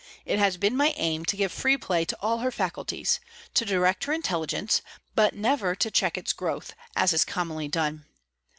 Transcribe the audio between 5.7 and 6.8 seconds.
to check its growth